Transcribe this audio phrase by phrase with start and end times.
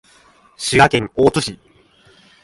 [0.57, 1.59] 滋賀県大津市